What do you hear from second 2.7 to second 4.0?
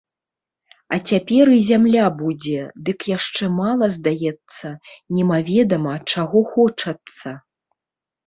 дык яшчэ мала